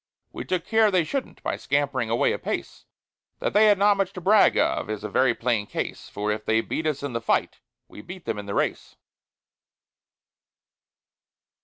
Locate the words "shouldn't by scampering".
1.03-2.09